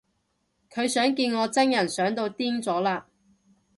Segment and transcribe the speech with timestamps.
[0.71, 3.03] 佢想見我真人想到癲咗喇